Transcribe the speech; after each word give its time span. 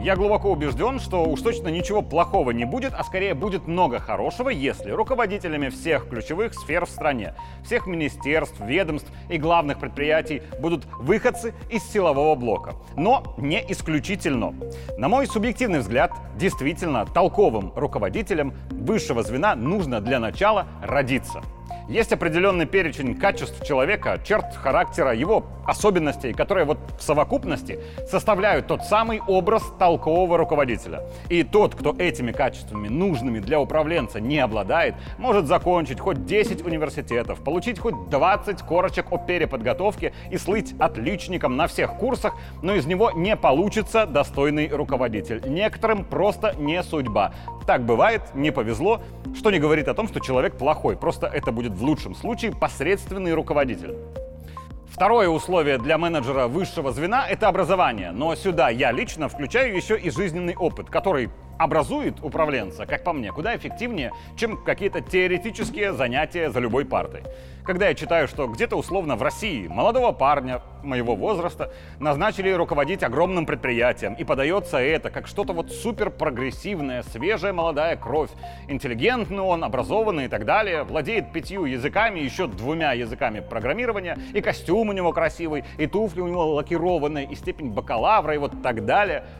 Я 0.00 0.14
глубоко 0.14 0.52
убежден, 0.52 1.00
что 1.00 1.24
уж 1.24 1.40
точно 1.40 1.68
ничего 1.68 2.02
плохого 2.02 2.50
не 2.50 2.64
будет, 2.64 2.92
а 2.94 3.02
скорее 3.02 3.34
будет 3.34 3.66
много 3.66 3.98
хорошего, 3.98 4.50
если 4.50 4.90
руководителями 4.90 5.68
всех 5.68 6.08
ключевых 6.08 6.54
сфер 6.54 6.86
в 6.86 6.90
стране, 6.90 7.34
всех 7.64 7.86
министерств, 7.86 8.60
ведомств 8.60 9.10
и 9.28 9.38
главных 9.38 9.80
предприятий 9.80 10.42
будут 10.60 10.84
выходцы 11.00 11.54
из 11.70 11.82
силового 11.82 12.34
блока. 12.34 12.74
Но 12.94 13.34
не 13.38 13.64
исключительно. 13.68 14.54
На 14.98 15.08
мой 15.08 15.26
субъективный 15.26 15.80
взгляд, 15.80 16.12
действительно 16.36 17.06
толковым 17.06 17.72
руководителям 17.74 18.54
высшего 18.70 19.22
звена 19.22 19.56
нужно 19.56 20.00
для 20.00 20.20
начала 20.20 20.66
родиться– 20.82 21.42
есть 21.88 22.12
определенный 22.12 22.66
перечень 22.66 23.14
качеств 23.14 23.64
человека, 23.64 24.20
черт 24.24 24.54
характера, 24.56 25.14
его 25.14 25.46
особенностей, 25.64 26.32
которые 26.32 26.64
вот 26.64 26.78
в 26.98 27.02
совокупности 27.02 27.78
составляют 28.08 28.66
тот 28.66 28.84
самый 28.84 29.20
образ 29.20 29.62
толкового 29.78 30.38
руководителя. 30.38 31.02
И 31.28 31.42
тот, 31.42 31.74
кто 31.74 31.94
этими 31.98 32.32
качествами, 32.32 32.88
нужными 32.88 33.38
для 33.40 33.60
управленца, 33.60 34.20
не 34.20 34.38
обладает, 34.38 34.94
может 35.18 35.46
закончить 35.46 36.00
хоть 36.00 36.24
10 36.24 36.64
университетов, 36.64 37.42
получить 37.42 37.78
хоть 37.78 38.08
20 38.10 38.62
корочек 38.62 39.06
о 39.10 39.18
переподготовке 39.18 40.12
и 40.30 40.38
слыть 40.38 40.74
отличником 40.78 41.56
на 41.56 41.66
всех 41.66 41.94
курсах, 41.96 42.34
но 42.62 42.74
из 42.74 42.86
него 42.86 43.10
не 43.12 43.36
получится 43.36 44.06
достойный 44.06 44.68
руководитель. 44.68 45.42
Некоторым 45.46 46.04
просто 46.04 46.54
не 46.58 46.82
судьба. 46.82 47.32
Так 47.66 47.84
бывает, 47.84 48.22
не 48.34 48.52
повезло, 48.52 49.00
что 49.34 49.50
не 49.50 49.58
говорит 49.58 49.88
о 49.88 49.94
том, 49.94 50.06
что 50.06 50.20
человек 50.20 50.56
плохой, 50.56 50.96
просто 50.96 51.26
это 51.26 51.50
будет 51.56 51.72
в 51.72 51.82
лучшем 51.82 52.14
случае 52.14 52.52
посредственный 52.52 53.32
руководитель. 53.34 53.96
Второе 54.88 55.28
условие 55.28 55.78
для 55.78 55.98
менеджера 55.98 56.46
высшего 56.46 56.92
звена– 56.92 57.26
это 57.28 57.48
образование. 57.48 58.12
Но 58.12 58.34
сюда 58.34 58.68
я 58.68 58.92
лично 58.92 59.28
включаю 59.28 59.74
еще 59.74 59.98
и 59.98 60.10
жизненный 60.10 60.54
опыт, 60.54 60.88
который 60.88 61.30
образует 61.58 62.22
управленца, 62.22 62.86
как 62.86 63.04
по 63.04 63.12
мне, 63.12 63.32
куда 63.32 63.56
эффективнее, 63.56 64.12
чем 64.36 64.62
какие-то 64.62 65.00
теоретические 65.00 65.92
занятия 65.92 66.50
за 66.50 66.60
любой 66.60 66.84
партой. 66.84 67.22
Когда 67.66 67.88
я 67.88 67.94
читаю, 67.94 68.28
что 68.28 68.46
где-то 68.46 68.76
условно 68.76 69.16
в 69.16 69.22
России 69.22 69.66
молодого 69.66 70.12
парня 70.12 70.62
моего 70.84 71.16
возраста 71.16 71.72
назначили 71.98 72.52
руководить 72.52 73.02
огромным 73.02 73.44
предприятием, 73.44 74.14
и 74.14 74.22
подается 74.22 74.78
это 74.78 75.10
как 75.10 75.26
что-то 75.26 75.52
вот 75.52 75.72
супер 75.72 76.10
прогрессивное, 76.10 77.02
свежая 77.02 77.52
молодая 77.52 77.96
кровь, 77.96 78.30
интеллигентный 78.68 79.40
он, 79.40 79.64
образованный 79.64 80.26
и 80.26 80.28
так 80.28 80.44
далее, 80.44 80.84
владеет 80.84 81.32
пятью 81.32 81.64
языками, 81.64 82.20
еще 82.20 82.46
двумя 82.46 82.92
языками 82.92 83.40
программирования, 83.40 84.16
и 84.32 84.40
костюм 84.40 84.90
у 84.90 84.92
него 84.92 85.12
красивый, 85.12 85.64
и 85.76 85.88
туфли 85.88 86.20
у 86.20 86.28
него 86.28 86.54
лакированные, 86.54 87.26
и 87.26 87.34
степень 87.34 87.72
бакалавра, 87.72 88.34
и 88.34 88.38
вот 88.38 88.62
так 88.62 88.84
далее– 88.84 89.24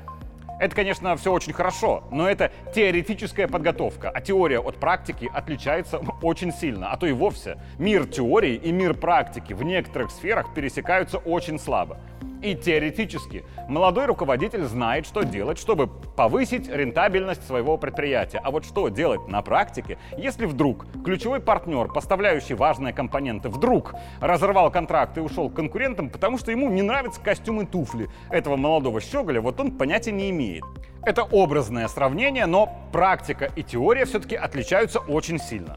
это, 0.58 0.74
конечно, 0.74 1.16
все 1.16 1.32
очень 1.32 1.52
хорошо, 1.52 2.04
но 2.10 2.28
это 2.28 2.50
теоретическая 2.74 3.46
подготовка, 3.46 4.10
а 4.10 4.20
теория 4.20 4.58
от 4.58 4.76
практики 4.76 5.30
отличается 5.32 6.00
очень 6.22 6.52
сильно, 6.52 6.92
а 6.92 6.96
то 6.96 7.06
и 7.06 7.12
вовсе. 7.12 7.58
Мир 7.78 8.06
теории 8.06 8.54
и 8.54 8.72
мир 8.72 8.94
практики 8.94 9.52
в 9.52 9.62
некоторых 9.62 10.10
сферах 10.10 10.54
пересекаются 10.54 11.18
очень 11.18 11.58
слабо. 11.58 11.98
И 12.42 12.54
теоретически 12.54 13.44
молодой 13.68 14.06
руководитель 14.06 14.64
знает, 14.64 15.06
что 15.06 15.22
делать, 15.22 15.58
чтобы 15.58 15.86
повысить 15.86 16.68
рентабельность 16.68 17.46
своего 17.46 17.78
предприятия. 17.78 18.40
А 18.42 18.50
вот 18.50 18.64
что 18.64 18.88
делать 18.88 19.26
на 19.28 19.42
практике, 19.42 19.98
если 20.18 20.46
вдруг 20.46 20.86
ключевой 21.04 21.40
партнер, 21.40 21.88
поставляющий 21.88 22.54
важные 22.54 22.92
компоненты, 22.92 23.48
вдруг 23.48 23.94
разорвал 24.20 24.70
контракт 24.70 25.16
и 25.16 25.20
ушел 25.20 25.48
к 25.48 25.54
конкурентам, 25.54 26.10
потому 26.10 26.38
что 26.38 26.50
ему 26.50 26.68
не 26.68 26.82
нравятся 26.82 27.20
костюмы 27.20 27.64
туфли 27.64 28.08
этого 28.30 28.56
молодого 28.56 29.00
щеголя, 29.00 29.40
вот 29.40 29.58
он 29.58 29.72
понятия 29.72 30.12
не 30.12 30.30
имеет. 30.30 30.64
Это 31.02 31.22
образное 31.22 31.88
сравнение, 31.88 32.46
но 32.46 32.76
практика 32.92 33.50
и 33.56 33.62
теория 33.62 34.04
все-таки 34.04 34.36
отличаются 34.36 34.98
очень 34.98 35.38
сильно. 35.38 35.76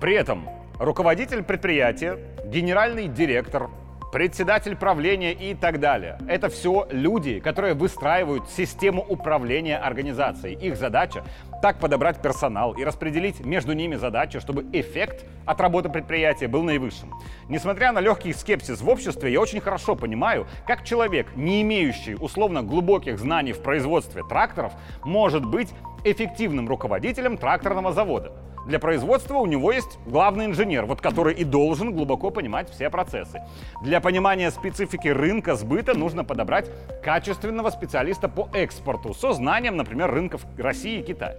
При 0.00 0.14
этом 0.14 0.48
руководитель 0.78 1.42
предприятия, 1.42 2.18
генеральный 2.46 3.06
директор, 3.06 3.70
председатель 4.12 4.76
правления 4.76 5.32
и 5.32 5.54
так 5.54 5.80
далее. 5.80 6.18
Это 6.28 6.48
все 6.48 6.86
люди, 6.90 7.40
которые 7.40 7.74
выстраивают 7.74 8.48
систему 8.50 9.04
управления 9.08 9.78
организацией. 9.78 10.54
Их 10.54 10.76
задача 10.76 11.24
так 11.62 11.78
подобрать 11.78 12.22
персонал 12.22 12.72
и 12.72 12.84
распределить 12.84 13.44
между 13.44 13.72
ними 13.72 13.96
задачи, 13.96 14.40
чтобы 14.40 14.66
эффект 14.72 15.24
от 15.46 15.60
работы 15.60 15.88
предприятия 15.88 16.48
был 16.48 16.62
наивысшим. 16.62 17.14
Несмотря 17.48 17.92
на 17.92 18.00
легкий 18.00 18.32
скепсис 18.32 18.80
в 18.80 18.88
обществе, 18.88 19.32
я 19.32 19.40
очень 19.40 19.60
хорошо 19.60 19.94
понимаю, 19.94 20.46
как 20.66 20.84
человек, 20.84 21.36
не 21.36 21.62
имеющий 21.62 22.14
условно 22.14 22.62
глубоких 22.62 23.18
знаний 23.18 23.52
в 23.52 23.62
производстве 23.62 24.22
тракторов, 24.22 24.72
может 25.04 25.44
быть 25.44 25.68
эффективным 26.04 26.68
руководителем 26.68 27.36
тракторного 27.36 27.92
завода. 27.92 28.32
Для 28.66 28.78
производства 28.78 29.36
у 29.36 29.46
него 29.46 29.72
есть 29.72 29.98
главный 30.06 30.46
инженер, 30.46 30.84
вот 30.84 31.00
который 31.00 31.34
и 31.34 31.44
должен 31.44 31.92
глубоко 31.92 32.30
понимать 32.30 32.70
все 32.70 32.90
процессы. 32.90 33.42
Для 33.82 34.00
понимания 34.00 34.50
специфики 34.50 35.08
рынка 35.08 35.56
сбыта 35.56 35.96
нужно 35.96 36.24
подобрать 36.24 36.70
качественного 37.02 37.70
специалиста 37.70 38.28
по 38.28 38.48
экспорту 38.52 39.14
со 39.14 39.32
знанием, 39.32 39.76
например, 39.76 40.10
рынков 40.10 40.44
России 40.58 41.00
и 41.00 41.02
Китая. 41.02 41.36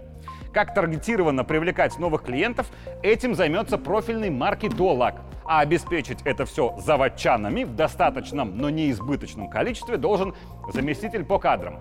Как 0.54 0.74
таргетированно 0.74 1.44
привлекать 1.46 1.98
новых 1.98 2.24
клиентов, 2.24 2.68
этим 3.04 3.36
займется 3.36 3.78
профильный 3.78 4.30
маркетолог. 4.30 5.16
А 5.46 5.60
обеспечить 5.62 6.20
это 6.24 6.46
все 6.46 6.76
заводчанами 6.78 7.64
в 7.64 7.76
достаточном, 7.76 8.58
но 8.58 8.70
не 8.70 8.92
избыточном 8.92 9.50
количестве 9.50 9.98
должен 9.98 10.34
заместитель 10.74 11.24
по 11.24 11.40
кадрам. 11.40 11.80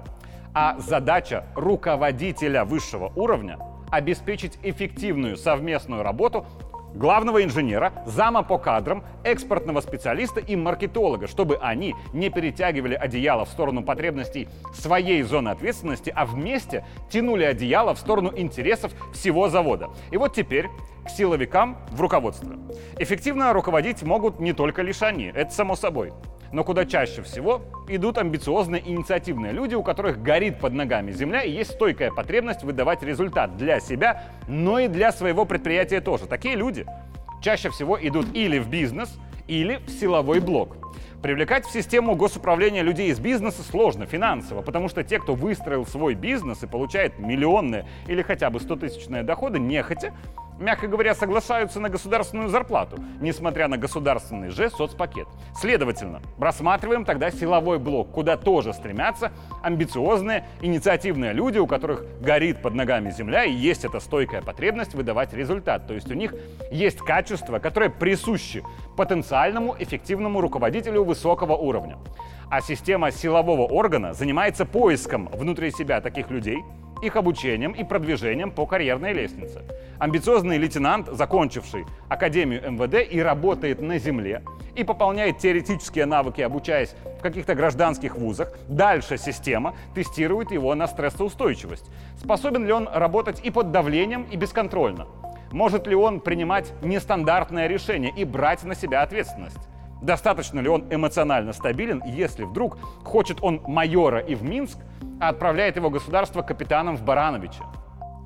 А 0.54 0.76
задача 0.78 1.46
руководителя 1.54 2.64
высшего 2.64 3.12
уровня 3.16 3.58
обеспечить 3.90 4.58
эффективную 4.62 5.36
совместную 5.36 6.02
работу 6.02 6.46
главного 6.94 7.44
инженера, 7.44 7.92
зама 8.06 8.42
по 8.42 8.58
кадрам, 8.58 9.04
экспортного 9.24 9.80
специалиста 9.80 10.40
и 10.40 10.56
маркетолога, 10.56 11.26
чтобы 11.26 11.56
они 11.58 11.94
не 12.12 12.30
перетягивали 12.30 12.94
одеяло 12.94 13.44
в 13.44 13.48
сторону 13.48 13.82
потребностей 13.82 14.48
своей 14.74 15.22
зоны 15.22 15.50
ответственности, 15.50 16.12
а 16.14 16.26
вместе 16.26 16.84
тянули 17.08 17.44
одеяло 17.44 17.94
в 17.94 17.98
сторону 17.98 18.32
интересов 18.36 18.92
всего 19.12 19.48
завода. 19.48 19.90
И 20.10 20.16
вот 20.16 20.34
теперь 20.34 20.68
к 21.04 21.10
силовикам 21.10 21.78
в 21.90 22.00
руководство. 22.00 22.56
Эффективно 22.98 23.52
руководить 23.52 24.02
могут 24.02 24.38
не 24.40 24.52
только 24.52 24.82
лишь 24.82 25.02
они, 25.02 25.32
это 25.34 25.52
само 25.52 25.76
собой 25.76 26.12
но 26.52 26.64
куда 26.64 26.84
чаще 26.84 27.22
всего 27.22 27.62
идут 27.88 28.18
амбициозные 28.18 28.82
инициативные 28.88 29.52
люди, 29.52 29.74
у 29.74 29.82
которых 29.82 30.22
горит 30.22 30.58
под 30.58 30.72
ногами 30.72 31.12
земля 31.12 31.42
и 31.42 31.50
есть 31.50 31.72
стойкая 31.72 32.10
потребность 32.10 32.62
выдавать 32.62 33.02
результат 33.02 33.56
для 33.56 33.80
себя, 33.80 34.24
но 34.48 34.78
и 34.78 34.88
для 34.88 35.12
своего 35.12 35.44
предприятия 35.44 36.00
тоже. 36.00 36.26
Такие 36.26 36.56
люди 36.56 36.86
чаще 37.42 37.70
всего 37.70 37.98
идут 38.00 38.26
или 38.34 38.58
в 38.58 38.68
бизнес, 38.68 39.18
или 39.46 39.76
в 39.76 39.90
силовой 39.90 40.40
блок. 40.40 40.76
Привлекать 41.22 41.66
в 41.66 41.72
систему 41.72 42.14
госуправления 42.14 42.82
людей 42.82 43.10
из 43.10 43.20
бизнеса 43.20 43.62
сложно 43.62 44.06
финансово, 44.06 44.62
потому 44.62 44.88
что 44.88 45.04
те, 45.04 45.18
кто 45.18 45.34
выстроил 45.34 45.84
свой 45.84 46.14
бизнес 46.14 46.62
и 46.62 46.66
получает 46.66 47.18
миллионные 47.18 47.86
или 48.06 48.22
хотя 48.22 48.48
бы 48.48 48.58
100-тысячные 48.58 49.22
доходы, 49.22 49.58
нехотя 49.58 50.14
мягко 50.60 50.86
говоря, 50.86 51.14
соглашаются 51.14 51.80
на 51.80 51.88
государственную 51.88 52.48
зарплату, 52.48 53.02
несмотря 53.20 53.66
на 53.66 53.78
государственный 53.78 54.50
же 54.50 54.70
соцпакет. 54.70 55.26
Следовательно, 55.54 56.20
рассматриваем 56.38 57.04
тогда 57.04 57.30
силовой 57.30 57.78
блок, 57.78 58.12
куда 58.12 58.36
тоже 58.36 58.72
стремятся 58.72 59.32
амбициозные, 59.62 60.46
инициативные 60.60 61.32
люди, 61.32 61.58
у 61.58 61.66
которых 61.66 62.04
горит 62.20 62.62
под 62.62 62.74
ногами 62.74 63.10
земля 63.10 63.44
и 63.44 63.52
есть 63.52 63.84
эта 63.84 64.00
стойкая 64.00 64.42
потребность 64.42 64.94
выдавать 64.94 65.32
результат. 65.32 65.86
То 65.86 65.94
есть 65.94 66.10
у 66.10 66.14
них 66.14 66.34
есть 66.70 66.98
качества, 66.98 67.58
которые 67.58 67.90
присущи 67.90 68.62
потенциальному 68.96 69.74
эффективному 69.78 70.40
руководителю 70.40 71.04
высокого 71.04 71.54
уровня. 71.54 71.98
А 72.50 72.60
система 72.60 73.12
силового 73.12 73.62
органа 73.62 74.12
занимается 74.12 74.66
поиском 74.66 75.28
внутри 75.32 75.70
себя 75.70 76.00
таких 76.00 76.30
людей, 76.30 76.58
их 77.02 77.16
обучением 77.16 77.72
и 77.72 77.84
продвижением 77.84 78.50
по 78.50 78.66
карьерной 78.66 79.12
лестнице. 79.12 79.62
Амбициозный 79.98 80.58
лейтенант, 80.58 81.08
закончивший 81.08 81.84
Академию 82.08 82.72
МВД 82.72 83.06
и 83.10 83.20
работает 83.20 83.80
на 83.80 83.98
земле, 83.98 84.42
и 84.74 84.84
пополняет 84.84 85.38
теоретические 85.38 86.06
навыки, 86.06 86.40
обучаясь 86.40 86.94
в 87.18 87.22
каких-то 87.22 87.54
гражданских 87.54 88.16
вузах, 88.16 88.52
дальше 88.68 89.18
система 89.18 89.74
тестирует 89.94 90.50
его 90.52 90.74
на 90.74 90.86
стрессоустойчивость. 90.86 91.90
Способен 92.18 92.64
ли 92.64 92.72
он 92.72 92.88
работать 92.92 93.40
и 93.44 93.50
под 93.50 93.72
давлением, 93.72 94.26
и 94.30 94.36
бесконтрольно? 94.36 95.06
Может 95.52 95.86
ли 95.86 95.94
он 95.94 96.20
принимать 96.20 96.72
нестандартное 96.82 97.66
решение 97.66 98.12
и 98.16 98.24
брать 98.24 98.62
на 98.62 98.74
себя 98.74 99.02
ответственность? 99.02 99.58
Достаточно 100.02 100.60
ли 100.60 100.68
он 100.68 100.86
эмоционально 100.90 101.52
стабилен, 101.52 102.02
если 102.06 102.44
вдруг 102.44 102.78
хочет 103.04 103.38
он 103.42 103.60
майора 103.66 104.20
и 104.20 104.34
в 104.34 104.42
Минск, 104.42 104.78
а 105.20 105.28
отправляет 105.28 105.76
его 105.76 105.90
государство 105.90 106.42
капитаном 106.42 106.96
в 106.96 107.02
Барановича? 107.02 107.64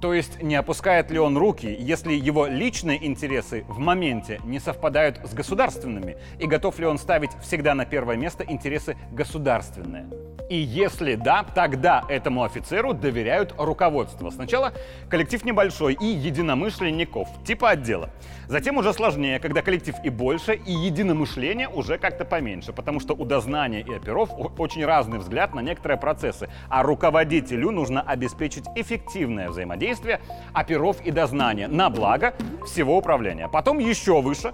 То 0.00 0.12
есть 0.12 0.42
не 0.42 0.54
опускает 0.54 1.10
ли 1.10 1.18
он 1.18 1.36
руки, 1.36 1.74
если 1.78 2.12
его 2.12 2.46
личные 2.46 3.04
интересы 3.06 3.64
в 3.68 3.78
моменте 3.78 4.38
не 4.44 4.60
совпадают 4.60 5.18
с 5.24 5.32
государственными? 5.32 6.16
И 6.38 6.46
готов 6.46 6.78
ли 6.78 6.86
он 6.86 6.98
ставить 6.98 7.30
всегда 7.42 7.74
на 7.74 7.86
первое 7.86 8.16
место 8.16 8.44
интересы 8.46 8.96
государственные? 9.12 10.33
И 10.50 10.56
если 10.56 11.14
да, 11.14 11.44
тогда 11.54 12.04
этому 12.08 12.44
офицеру 12.44 12.92
доверяют 12.92 13.54
руководство. 13.56 14.30
Сначала 14.30 14.72
коллектив 15.08 15.44
небольшой 15.44 15.94
и 15.94 16.06
единомышленников, 16.06 17.28
типа 17.44 17.70
отдела. 17.70 18.10
Затем 18.46 18.76
уже 18.76 18.92
сложнее, 18.92 19.40
когда 19.40 19.62
коллектив 19.62 19.94
и 20.04 20.10
больше, 20.10 20.54
и 20.54 20.70
единомышление 20.70 21.68
уже 21.68 21.96
как-то 21.96 22.26
поменьше, 22.26 22.74
потому 22.74 23.00
что 23.00 23.14
у 23.14 23.24
дознания 23.24 23.80
и 23.80 23.94
оперов 23.94 24.30
очень 24.58 24.84
разный 24.84 25.18
взгляд 25.18 25.54
на 25.54 25.60
некоторые 25.60 25.98
процессы, 25.98 26.50
а 26.68 26.82
руководителю 26.82 27.70
нужно 27.70 28.02
обеспечить 28.02 28.64
эффективное 28.76 29.48
взаимодействие 29.48 30.20
оперов 30.52 31.00
и 31.04 31.10
дознания 31.10 31.68
на 31.68 31.88
благо 31.88 32.34
всего 32.66 32.98
управления. 32.98 33.48
Потом 33.48 33.78
еще 33.78 34.20
выше 34.20 34.52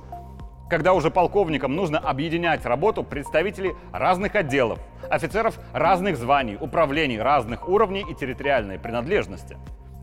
когда 0.70 0.94
уже 0.94 1.10
полковникам 1.10 1.74
нужно 1.74 1.98
объединять 1.98 2.64
работу 2.64 3.02
представителей 3.02 3.74
разных 3.92 4.36
отделов, 4.36 4.78
офицеров 5.10 5.58
разных 5.72 6.16
званий, 6.16 6.56
управлений 6.58 7.18
разных 7.18 7.68
уровней 7.68 8.06
и 8.08 8.14
территориальной 8.14 8.78
принадлежности. 8.78 9.58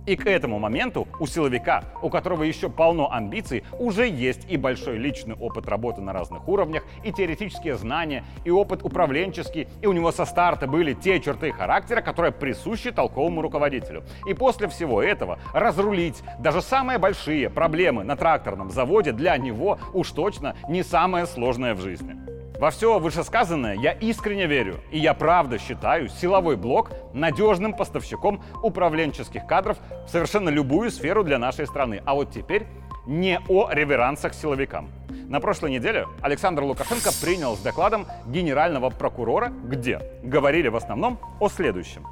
И 0.07 0.15
к 0.15 0.25
этому 0.25 0.57
моменту 0.57 1.05
у 1.19 1.27
силовика, 1.27 1.83
у 2.01 2.09
которого 2.09 2.43
еще 2.43 2.69
полно 2.69 3.11
амбиций, 3.11 3.65
уже 3.77 4.07
есть 4.07 4.49
и 4.49 4.55
большой 4.55 4.97
личный 4.97 5.35
опыт 5.35 5.67
работы 5.67 5.99
на 5.99 6.13
разных 6.13 6.47
уровнях, 6.47 6.83
и 7.03 7.11
теоретические 7.11 7.75
знания, 7.75 8.23
и 8.45 8.49
опыт 8.49 8.83
управленческий, 8.83 9.67
и 9.81 9.85
у 9.85 9.91
него 9.91 10.13
со 10.13 10.23
старта 10.23 10.65
были 10.65 10.93
те 10.93 11.19
черты 11.19 11.51
характера, 11.51 12.01
которые 12.01 12.31
присущи 12.31 12.91
толковому 12.91 13.41
руководителю. 13.41 14.03
И 14.25 14.33
после 14.33 14.69
всего 14.69 15.03
этого 15.03 15.39
разрулить 15.53 16.23
даже 16.39 16.61
самые 16.61 16.99
большие 16.99 17.49
проблемы 17.49 18.05
на 18.05 18.15
тракторном 18.15 18.71
заводе 18.71 19.11
для 19.11 19.35
него 19.35 19.77
уж 19.93 20.11
точно 20.11 20.55
не 20.69 20.83
самое 20.83 21.25
сложное 21.25 21.75
в 21.75 21.81
жизни. 21.81 22.36
Во 22.59 22.71
все 22.71 22.97
вышесказанное 22.97 23.75
я 23.75 23.91
искренне 23.91 24.47
верю, 24.47 24.79
и 24.91 24.97
я 24.97 25.13
правда 25.13 25.59
считаю 25.59 26.09
силовой 26.09 26.57
блок 26.57 26.89
надежным 27.13 27.73
поставщиком 27.73 28.43
управленческих 28.63 29.45
кадров 29.45 29.77
в 30.07 30.09
совершенно 30.09 30.49
любую 30.49 30.89
сферу 30.89 31.23
для 31.23 31.37
нашей 31.37 31.67
страны. 31.67 32.01
А 32.03 32.15
вот 32.15 32.31
теперь 32.31 32.65
не 33.05 33.39
о 33.47 33.69
реверансах 33.71 34.33
силовикам. 34.33 34.89
На 35.27 35.39
прошлой 35.39 35.69
неделе 35.69 36.07
Александр 36.21 36.63
Лукашенко 36.63 37.11
принял 37.21 37.55
с 37.55 37.59
докладом 37.59 38.07
генерального 38.25 38.89
прокурора, 38.89 39.53
где 39.65 40.01
говорили 40.23 40.69
в 40.69 40.75
основном 40.75 41.19
о 41.39 41.49
следующем. 41.49 42.07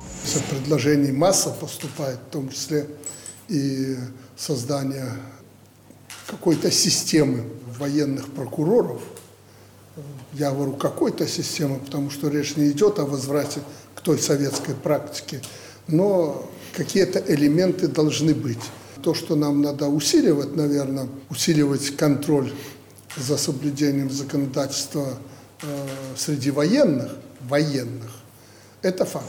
Предложений 0.51 1.13
масса 1.13 1.49
поступает, 1.59 2.19
в 2.19 2.29
том 2.31 2.49
числе 2.49 2.85
и 3.47 3.95
создание 4.35 5.07
какой-то 6.27 6.69
системы 6.69 7.45
военных 7.79 8.31
прокуроров– 8.31 9.01
я 10.37 10.51
говорю, 10.51 10.73
какой-то 10.73 11.27
системы, 11.27 11.79
потому 11.79 12.09
что 12.09 12.29
речь 12.29 12.55
не 12.57 12.69
идет 12.71 12.99
о 12.99 13.05
возврате 13.05 13.61
к 13.95 14.01
той 14.01 14.19
советской 14.19 14.75
практике, 14.75 15.41
но 15.87 16.49
какие-то 16.75 17.19
элементы 17.19 17.87
должны 17.87 18.33
быть. 18.33 18.59
То, 19.01 19.13
что 19.13 19.35
нам 19.35 19.61
надо 19.61 19.87
усиливать, 19.87 20.55
наверное, 20.55 21.07
усиливать 21.29 21.95
контроль 21.95 22.51
за 23.15 23.37
соблюдением 23.37 24.09
законодательства 24.09 25.17
э, 25.61 25.87
среди 26.17 26.51
военных, 26.51 27.11
военных, 27.41 28.11
это 28.81 29.05
факт. 29.05 29.25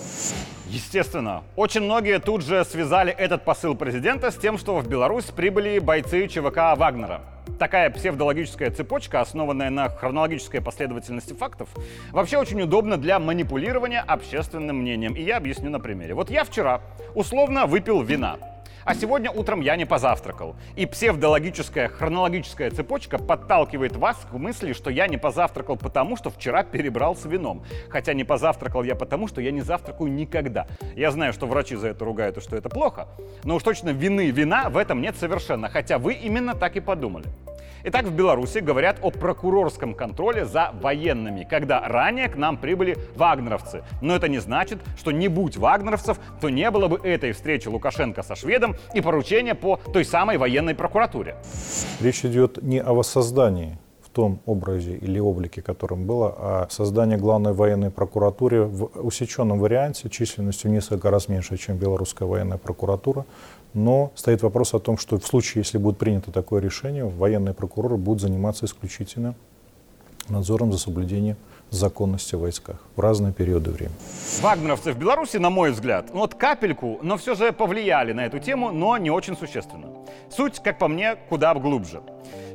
Естественно. 0.68 1.44
Очень 1.54 1.82
многие 1.82 2.18
тут 2.18 2.42
же 2.42 2.64
связали 2.64 3.12
этот 3.12 3.44
посыл 3.44 3.76
президента 3.76 4.30
с 4.30 4.36
тем, 4.36 4.58
что 4.58 4.76
в 4.78 4.88
Беларусь 4.88 5.26
прибыли 5.26 5.78
бойцы 5.78 6.26
ЧВК 6.26 6.76
Вагнера. 6.76 7.20
Такая 7.58 7.88
псевдологическая 7.90 8.70
цепочка, 8.70 9.20
основанная 9.20 9.70
на 9.70 9.88
хронологической 9.88 10.60
последовательности 10.60 11.32
фактов, 11.32 11.68
вообще 12.10 12.36
очень 12.36 12.60
удобна 12.60 12.96
для 12.96 13.18
манипулирования 13.18 14.00
общественным 14.00 14.78
мнением. 14.78 15.14
И 15.14 15.22
я 15.22 15.36
объясню 15.36 15.70
на 15.70 15.80
примере. 15.80 16.14
Вот 16.14 16.30
я 16.30 16.44
вчера 16.44 16.80
условно 17.14 17.66
выпил 17.66 18.02
вина. 18.02 18.36
А 18.86 18.94
сегодня 18.94 19.32
утром 19.32 19.62
я 19.62 19.74
не 19.74 19.84
позавтракал. 19.84 20.54
И 20.76 20.86
псевдологическая 20.86 21.88
хронологическая 21.88 22.70
цепочка 22.70 23.18
подталкивает 23.18 23.96
вас 23.96 24.16
к 24.30 24.32
мысли, 24.34 24.74
что 24.74 24.90
я 24.90 25.08
не 25.08 25.16
позавтракал 25.16 25.76
потому, 25.76 26.16
что 26.16 26.30
вчера 26.30 26.62
перебрал 26.62 27.16
с 27.16 27.24
вином. 27.24 27.64
Хотя 27.88 28.12
не 28.12 28.22
позавтракал 28.22 28.84
я 28.84 28.94
потому, 28.94 29.26
что 29.26 29.40
я 29.40 29.50
не 29.50 29.60
завтракаю 29.60 30.12
никогда. 30.12 30.68
Я 30.94 31.10
знаю, 31.10 31.32
что 31.32 31.48
врачи 31.48 31.74
за 31.74 31.88
это 31.88 32.04
ругают 32.04 32.36
и 32.36 32.40
что 32.40 32.54
это 32.54 32.68
плохо, 32.68 33.08
но 33.42 33.56
уж 33.56 33.64
точно 33.64 33.88
вины 33.88 34.30
вина 34.30 34.70
в 34.70 34.76
этом 34.76 35.02
нет 35.02 35.16
совершенно, 35.16 35.68
хотя 35.68 35.98
вы 35.98 36.12
именно 36.12 36.54
так 36.54 36.76
и 36.76 36.80
подумали. 36.80 37.26
Итак, 37.88 38.06
в 38.06 38.12
Беларуси 38.12 38.58
говорят 38.58 38.98
о 39.00 39.12
прокурорском 39.12 39.94
контроле 39.94 40.44
за 40.44 40.72
военными, 40.82 41.46
когда 41.48 41.86
ранее 41.86 42.28
к 42.28 42.34
нам 42.34 42.56
прибыли 42.56 42.98
вагнеровцы. 43.14 43.84
Но 44.00 44.16
это 44.16 44.26
не 44.26 44.40
значит, 44.40 44.80
что 44.98 45.12
не 45.12 45.28
будь 45.28 45.56
вагнеровцев, 45.56 46.18
то 46.40 46.50
не 46.50 46.68
было 46.72 46.88
бы 46.88 46.98
этой 47.04 47.30
встречи 47.30 47.68
Лукашенко 47.68 48.24
со 48.24 48.34
шведом 48.34 48.74
и 48.92 49.00
поручения 49.00 49.54
по 49.54 49.76
той 49.76 50.04
самой 50.04 50.36
военной 50.36 50.74
прокуратуре. 50.74 51.36
Речь 52.00 52.24
идет 52.24 52.60
не 52.60 52.80
о 52.80 52.92
воссоздании 52.92 53.78
в 54.02 54.10
том 54.10 54.40
образе 54.46 54.96
или 54.96 55.20
облике, 55.20 55.62
которым 55.62 56.06
было, 56.06 56.34
а 56.38 56.66
создание 56.70 57.18
главной 57.18 57.52
военной 57.52 57.92
прокуратуры 57.92 58.64
в 58.64 58.90
усеченном 58.98 59.60
варианте 59.60 60.08
численностью 60.08 60.72
несколько 60.72 61.10
раз 61.10 61.28
меньше, 61.28 61.56
чем 61.56 61.76
белорусская 61.76 62.26
военная 62.26 62.58
прокуратура, 62.58 63.26
но 63.74 64.12
стоит 64.14 64.42
вопрос 64.42 64.74
о 64.74 64.78
том, 64.78 64.98
что 64.98 65.18
в 65.18 65.26
случае, 65.26 65.62
если 65.62 65.78
будет 65.78 65.98
принято 65.98 66.32
такое 66.32 66.60
решение, 66.60 67.04
военные 67.04 67.54
прокуроры 67.54 67.96
будут 67.96 68.22
заниматься 68.22 68.66
исключительно 68.66 69.34
надзором 70.28 70.72
за 70.72 70.78
соблюдением 70.78 71.36
законности 71.70 72.34
в 72.34 72.40
войсках 72.40 72.76
в 72.94 73.00
разные 73.00 73.32
периоды 73.32 73.70
времени. 73.70 73.96
Вагнеровцы 74.40 74.92
в 74.92 74.98
Беларуси, 74.98 75.36
на 75.36 75.50
мой 75.50 75.72
взгляд, 75.72 76.10
ну 76.12 76.20
вот 76.20 76.34
капельку, 76.34 76.98
но 77.02 77.16
все 77.16 77.34
же 77.34 77.52
повлияли 77.52 78.12
на 78.12 78.24
эту 78.24 78.38
тему, 78.38 78.70
но 78.70 78.96
не 78.98 79.10
очень 79.10 79.36
существенно. 79.36 79.88
Суть, 80.30 80.60
как 80.62 80.78
по 80.78 80.88
мне, 80.88 81.16
куда 81.28 81.54
глубже. 81.54 82.02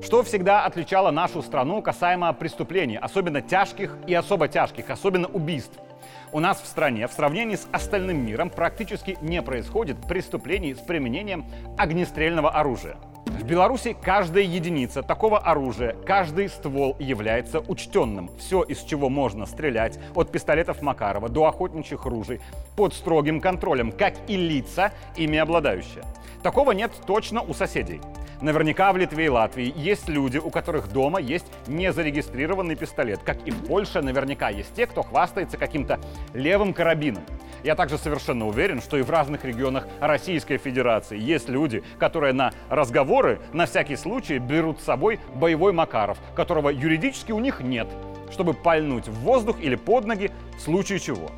Что 0.02 0.24
всегда 0.24 0.66
отличало 0.66 1.12
нашу 1.12 1.42
страну 1.42 1.82
касаемо 1.82 2.34
преступлений, 2.34 2.98
особенно 2.98 3.42
тяжких 3.42 3.98
и 4.08 4.14
особо 4.14 4.48
тяжких, 4.48 4.90
особенно 4.90 5.28
убийств– 5.28 5.74
у 6.34 6.40
нас 6.40 6.62
в 6.62 6.66
стране 6.66 7.08
в 7.08 7.14
сравнении 7.14 7.56
с 7.56 7.68
остальным 7.72 8.26
миром 8.26 8.50
практически 8.50 9.18
не 9.22 9.42
происходит 9.42 9.98
преступлений 10.08 10.74
с 10.74 10.80
применением 10.80 11.46
огнестрельного 11.78 12.52
оружия. 12.52 12.98
В 13.26 13.44
Беларуси 13.44 13.96
каждая 14.00 14.44
единица 14.44 15.04
такого 15.04 15.40
оружия, 15.40 15.96
каждый 16.06 16.50
ствол 16.50 16.96
является 17.00 17.60
учтенным. 17.60 18.30
Все, 18.38 18.62
из 18.64 18.80
чего 18.84 19.10
можно 19.10 19.46
стрелять, 19.46 20.00
от 20.16 20.32
пистолетов 20.32 20.82
Макарова 20.82 21.30
до 21.30 21.46
охотничьих 21.46 22.06
ружей, 22.06 22.40
под 22.76 22.94
строгим 22.94 23.42
контролем, 23.42 23.92
как 23.92 24.14
и 24.28 24.36
лица, 24.36 24.92
ими 25.16 25.38
обладающие. 25.38 26.04
Такого 26.44 26.72
нет 26.72 26.92
точно 27.06 27.42
у 27.42 27.54
соседей. 27.54 28.02
Наверняка 28.42 28.92
в 28.92 28.98
Литве 28.98 29.26
и 29.26 29.30
Латвии 29.30 29.72
есть 29.76 30.10
люди, 30.10 30.40
у 30.40 30.50
которых 30.50 30.92
дома 30.92 31.20
есть 31.20 31.46
незарегистрированный 31.68 32.76
пистолет. 32.76 33.20
Как 33.24 33.38
и 33.46 33.52
в 33.52 33.68
Польше, 33.68 34.02
наверняка 34.02 34.50
есть 34.50 34.74
те, 34.74 34.88
кто 34.88 35.04
хвастается 35.04 35.58
каким-то 35.58 36.00
левым 36.34 36.74
карабином. 36.74 37.24
Я 37.64 37.76
также 37.76 38.00
совершенно 38.00 38.48
уверен, 38.48 38.82
что 38.82 38.98
и 38.98 39.04
в 39.04 39.12
разных 39.12 39.46
регионах 39.46 39.88
Российской 40.00 40.58
Федерации 40.58 41.20
есть 41.20 41.50
люди, 41.50 41.84
которые 42.00 42.34
на 42.34 42.52
разговоры 42.70 43.40
на 43.54 43.68
всякий 43.68 43.96
случай 43.96 44.40
берут 44.40 44.82
с 44.82 44.86
собой 44.86 45.20
боевой 45.36 45.72
Макаров, 45.72 46.18
которого 46.36 46.70
юридически 46.70 47.32
у 47.32 47.40
них 47.40 47.62
нет, 47.62 47.88
чтобы 48.32 48.56
пальнуть 48.56 49.08
в 49.08 49.20
воздух 49.20 49.58
или 49.62 49.76
под 49.76 50.06
ноги 50.06 50.32
в 50.58 50.62
случае 50.62 50.98
чего. 50.98 51.30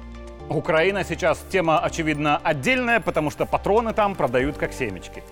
Украина 0.47 1.03
сейчас 1.03 1.43
тема, 1.49 1.79
очевидно, 1.79 2.37
отдельная, 2.37 3.01
потому 3.01 3.29
что 3.29 3.45
патроны 3.45 3.93
там 3.93 4.15
продают 4.15 4.57
как 4.57 4.71
семечки. 4.71 5.23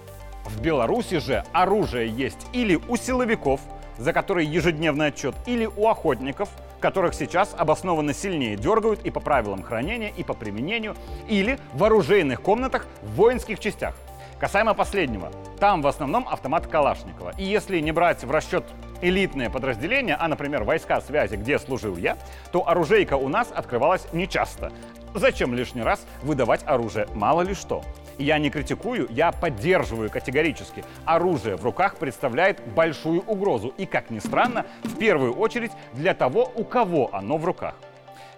В 0.46 0.62
Беларуси 0.62 1.20
же 1.20 1.44
оружие 1.54 2.08
есть 2.10 2.48
или 2.54 2.80
у 2.88 2.98
силовиков, 2.98 3.62
за 3.98 4.14
которые 4.14 4.52
ежедневный 4.52 5.08
отчет, 5.08 5.36
или 5.46 5.66
у 5.66 5.88
охотников, 5.88 6.50
которых 6.80 7.14
сейчас 7.14 7.54
обоснованно 7.58 8.14
сильнее 8.14 8.56
дергают 8.56 9.06
и 9.06 9.12
по 9.12 9.20
правилам 9.20 9.64
хранения, 9.64 10.10
и 10.10 10.24
по 10.24 10.34
применению, 10.34 10.96
или 11.30 11.60
в 11.74 11.84
оружейных 11.84 12.42
комнатах 12.42 12.88
в 13.04 13.16
воинских 13.16 13.60
частях. 13.60 13.96
Касаемо 14.40 14.74
последнего, 14.74 15.32
там 15.60 15.84
в 15.84 15.88
основном 15.88 16.28
автомат 16.28 16.66
Калашникова. 16.66 17.34
И 17.38 17.44
если 17.44 17.80
не 17.80 17.92
брать 17.92 18.24
в 18.24 18.32
расчет 18.32 18.66
элитные 19.02 19.52
подразделения, 19.52 20.16
а, 20.20 20.28
например, 20.28 20.64
войска 20.64 21.00
связи, 21.02 21.36
где 21.36 21.60
служил 21.60 21.96
я, 21.96 22.18
то 22.52 22.68
оружейка 22.68 23.18
у 23.18 23.28
нас 23.28 23.52
открывалась 23.54 24.08
нечасто. 24.14 24.72
Зачем 25.14 25.54
лишний 25.54 25.84
раз 25.84 26.06
выдавать 26.24 26.62
оружие? 26.66 27.08
Мало 27.14 27.42
ли 27.42 27.54
что. 27.54 27.84
Я 28.22 28.38
не 28.38 28.52
критикую, 28.52 29.08
я 29.10 29.32
поддерживаю 29.32 30.12
категорически. 30.12 30.84
Оружие 31.06 31.56
в 31.56 31.64
руках 31.64 31.96
представляет 31.96 32.62
большую 32.76 33.22
угрозу. 33.22 33.74
И, 33.80 33.88
как 33.88 34.12
ни 34.12 34.20
странно, 34.20 34.68
в 34.84 34.96
первую 34.98 35.34
очередь 35.34 35.72
для 35.94 36.14
того, 36.14 36.52
у 36.54 36.64
кого 36.64 37.10
оно 37.14 37.38
в 37.38 37.46
руках. 37.46 37.74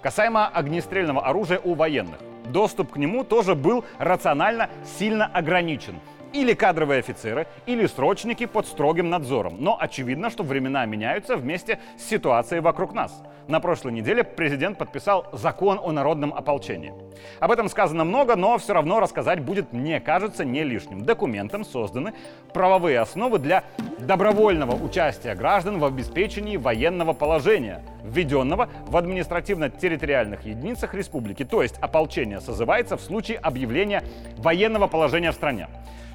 Касаемо 0.02 0.48
огнестрельного 0.48 1.26
оружия 1.26 1.60
у 1.62 1.74
военных. 1.74 2.18
Доступ 2.46 2.94
к 2.94 2.98
нему 2.98 3.26
тоже 3.26 3.56
был 3.56 3.84
рационально 4.00 4.70
сильно 4.98 5.26
ограничен 5.26 6.00
или 6.34 6.54
кадровые 6.54 7.00
офицеры, 7.00 7.48
или 7.66 7.86
срочники 7.86 8.46
под 8.46 8.66
строгим 8.66 9.10
надзором. 9.10 9.58
Но 9.60 9.78
очевидно, 9.80 10.30
что 10.30 10.44
времена 10.44 10.86
меняются 10.86 11.38
вместе 11.38 11.80
с 11.98 12.10
ситуацией 12.10 12.60
вокруг 12.62 12.94
нас. 12.94 13.24
На 13.48 13.60
прошлой 13.60 13.92
неделе 13.92 14.24
президент 14.24 14.78
подписал 14.78 15.28
закон 15.34 15.80
о 15.82 15.92
народном 15.92 16.34
ополчении. 16.34 16.94
Об 17.40 17.52
этом 17.52 17.70
сказано 17.70 18.04
много, 18.04 18.36
но 18.36 18.58
все 18.58 18.74
равно 18.74 19.00
рассказать 19.00 19.42
будет, 19.42 19.74
мне 19.74 20.00
кажется, 20.00 20.46
не 20.46 20.64
лишним. 20.64 21.04
Документом 21.04 21.66
созданы 21.66 22.14
правовые 22.54 23.00
основы 23.00 23.40
для 23.40 23.64
добровольного 24.00 24.76
участия 24.76 25.36
граждан 25.36 25.80
в 25.80 25.86
обеспечении 25.86 26.58
военного 26.58 27.14
положения, 27.14 27.84
введенного 28.04 28.70
в 28.88 28.96
административно-территориальных 28.96 30.46
единицах 30.46 30.94
республики. 30.94 31.44
То 31.44 31.62
есть 31.62 31.78
ополчение 31.80 32.40
созывается 32.40 32.96
в 32.96 33.02
случае 33.02 33.38
объявления 33.40 34.04
военного 34.38 34.88
положения 34.88 35.32
в 35.32 35.36
стране. 35.36 35.68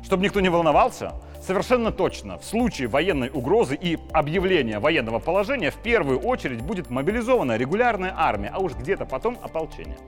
Чтобы 0.02 0.25
никто 0.25 0.40
не 0.40 0.49
волновался, 0.49 1.14
совершенно 1.43 1.93
точно 1.93 2.38
в 2.38 2.45
случае 2.45 2.88
военной 2.88 3.31
угрозы 3.31 3.76
и 3.81 3.99
объявления 4.12 4.78
военного 4.78 5.19
положения 5.19 5.71
в 5.71 5.76
первую 5.76 6.21
очередь 6.21 6.62
будет 6.62 6.90
мобилизована 6.90 7.57
регулярная 7.57 8.14
армия, 8.17 8.50
а 8.52 8.59
уж 8.61 8.75
где-то 8.75 9.07
потом 9.07 9.38
ополчение. 9.43 9.99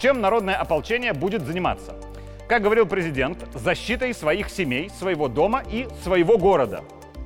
Чем 0.00 0.20
народное 0.20 0.54
ополчение 0.54 1.12
будет 1.12 1.42
заниматься? 1.42 1.94
Как 2.48 2.62
говорил 2.62 2.86
президент, 2.86 3.46
защитой 3.54 4.14
своих 4.14 4.48
семей, 4.48 4.90
своего 4.90 5.28
дома 5.28 5.62
и 5.70 5.86
своего 6.02 6.38
города. 6.38 6.82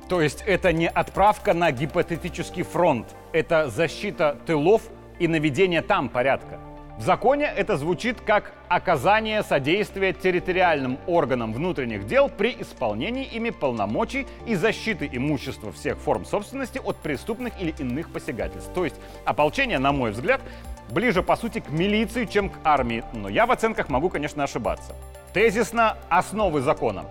То 0.09 0.21
есть 0.21 0.43
это 0.45 0.73
не 0.73 0.89
отправка 0.89 1.53
на 1.53 1.71
гипотетический 1.71 2.63
фронт, 2.63 3.15
это 3.31 3.69
защита 3.69 4.37
тылов 4.45 4.81
и 5.19 5.27
наведение 5.27 5.81
там 5.81 6.09
порядка. 6.09 6.59
В 6.97 7.01
законе 7.01 7.45
это 7.45 7.75
звучит 7.75 8.21
как 8.21 8.53
оказание 8.67 9.41
содействия 9.41 10.13
территориальным 10.13 10.99
органам 11.07 11.51
внутренних 11.51 12.05
дел 12.05 12.29
при 12.29 12.55
исполнении 12.59 13.25
ими 13.25 13.49
полномочий 13.49 14.27
и 14.45 14.53
защиты 14.53 15.09
имущества 15.11 15.71
всех 15.71 15.97
форм 15.97 16.23
собственности 16.23 16.77
от 16.77 16.97
преступных 16.97 17.59
или 17.59 17.71
иных 17.79 18.13
посягательств. 18.13 18.71
То 18.75 18.85
есть 18.85 18.95
ополчение, 19.25 19.79
на 19.79 19.91
мой 19.91 20.11
взгляд, 20.11 20.39
ближе 20.91 21.23
по 21.23 21.35
сути 21.35 21.61
к 21.61 21.71
милиции, 21.71 22.25
чем 22.25 22.49
к 22.49 22.59
армии, 22.63 23.03
но 23.13 23.27
я 23.27 23.47
в 23.47 23.51
оценках 23.51 23.89
могу, 23.89 24.09
конечно, 24.09 24.43
ошибаться. 24.43 24.93
Тезисно 25.33 25.97
основы 26.09 26.61
закона 26.61 27.05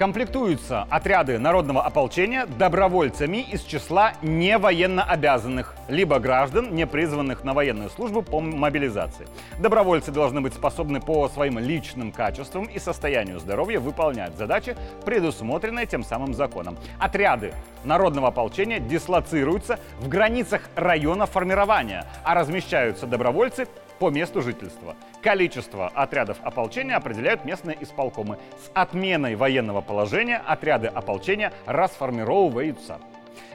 комплектуются 0.00 0.86
отряды 0.88 1.38
народного 1.38 1.84
ополчения 1.84 2.46
добровольцами 2.46 3.42
из 3.42 3.60
числа 3.60 4.14
невоенно 4.22 5.04
обязанных, 5.04 5.74
либо 5.88 6.18
граждан, 6.18 6.74
не 6.74 6.86
призванных 6.86 7.44
на 7.44 7.52
военную 7.52 7.90
службу 7.90 8.22
по 8.22 8.40
мобилизации. 8.40 9.26
Добровольцы 9.58 10.10
должны 10.10 10.40
быть 10.40 10.54
способны 10.54 11.02
по 11.02 11.28
своим 11.28 11.58
личным 11.58 12.12
качествам 12.12 12.64
и 12.64 12.78
состоянию 12.78 13.40
здоровья 13.40 13.78
выполнять 13.78 14.34
задачи, 14.38 14.74
предусмотренные 15.04 15.84
тем 15.84 16.02
самым 16.02 16.32
законом. 16.32 16.78
Отряды 16.98 17.52
народного 17.84 18.28
ополчения 18.28 18.80
дислоцируются 18.80 19.78
в 19.98 20.08
границах 20.08 20.62
района 20.76 21.26
формирования, 21.26 22.06
а 22.24 22.34
размещаются 22.34 23.06
добровольцы 23.06 23.68
по 24.00 24.10
месту 24.10 24.40
жительства. 24.40 24.96
Количество 25.22 25.88
отрядов 25.88 26.38
ополчения 26.42 26.96
определяют 26.96 27.44
местные 27.44 27.76
исполкомы. 27.80 28.38
С 28.58 28.70
отменой 28.72 29.36
военного 29.36 29.82
положения 29.82 30.38
отряды 30.38 30.88
ополчения 30.88 31.52
расформировываются. 31.66 32.98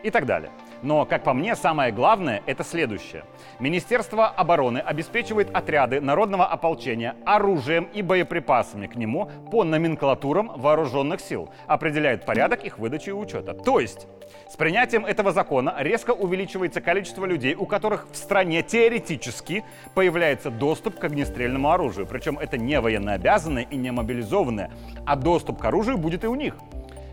И 0.03 0.11
так 0.11 0.27
далее. 0.27 0.51
Но, 0.81 1.05
как 1.05 1.23
по 1.23 1.33
мне, 1.33 1.55
самое 1.55 1.91
главное– 1.91 2.41
это 2.45 2.63
следующее. 2.63 3.23
Министерство 3.59 4.27
обороны 4.27 4.79
обеспечивает 4.79 5.49
отряды 5.55 6.01
народного 6.01 6.45
ополчения 6.45 7.15
оружием 7.25 7.89
и 7.93 8.01
боеприпасами 8.01 8.87
к 8.87 8.95
нему 8.95 9.29
по 9.51 9.63
номенклатурам 9.63 10.51
вооруженных 10.55 11.21
сил, 11.21 11.49
определяет 11.67 12.25
порядок 12.25 12.63
их 12.63 12.77
выдачи 12.77 13.09
и 13.09 13.13
учета. 13.13 13.53
То 13.53 13.79
есть, 13.79 14.07
с 14.49 14.55
принятием 14.55 15.05
этого 15.05 15.31
закона 15.31 15.75
резко 15.79 16.11
увеличивается 16.11 16.81
количество 16.81 17.25
людей, 17.25 17.55
у 17.55 17.65
которых 17.65 18.07
в 18.11 18.15
стране 18.15 18.61
теоретически 18.61 19.63
появляется 19.93 20.51
доступ 20.51 20.99
к 20.99 21.03
огнестрельному 21.03 21.71
оружию. 21.71 22.07
Причем 22.07 22.37
это 22.37 22.57
не 22.57 22.79
военнообязанные 22.79 23.67
и 23.69 23.75
не 23.75 23.91
мобилизованные, 23.91 24.71
а 25.05 25.15
доступ 25.15 25.59
к 25.59 25.65
оружию 25.65 25.97
будет 25.97 26.23
и 26.23 26.27
у 26.27 26.35
них. 26.35 26.55